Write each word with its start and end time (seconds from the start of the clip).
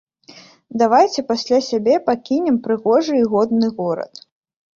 Давайце 0.81 1.23
пасля 1.31 1.59
сябе 1.67 1.95
пакінем 2.07 2.57
прыгожы 2.69 3.13
і 3.21 3.29
годны 3.37 3.67
горад. 3.79 4.13